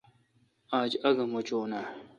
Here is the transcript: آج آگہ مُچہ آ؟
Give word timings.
آج 0.79 0.91
آگہ 1.07 1.25
مُچہ 1.31 1.57
آ؟ 1.79 1.81